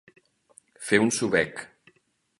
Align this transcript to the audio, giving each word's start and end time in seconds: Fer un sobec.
Fer 0.87 1.01
un 1.03 1.13
sobec. 1.19 1.65